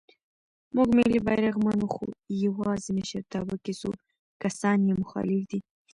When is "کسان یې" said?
4.43-4.93